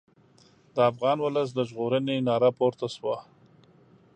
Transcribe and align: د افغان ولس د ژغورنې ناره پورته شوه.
د 0.75 0.77
افغان 0.91 1.17
ولس 1.21 1.49
د 1.53 1.59
ژغورنې 1.69 2.17
ناره 2.27 2.49
پورته 2.57 2.87
شوه. 2.95 3.17